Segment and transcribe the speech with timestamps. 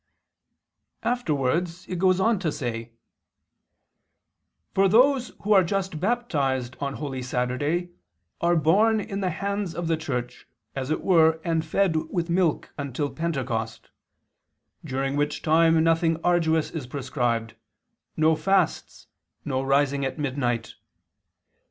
[1.03, 2.93] Afterwards it goes on to say:
[4.73, 7.91] "For those who are just baptized on Holy Saturday
[8.41, 12.73] are borne in the hands of the Church as it were and fed with milk
[12.79, 13.91] until Pentecost,
[14.83, 17.53] during which time nothing arduous is prescribed,
[18.17, 19.05] no fasts,
[19.45, 20.73] no rising at midnight.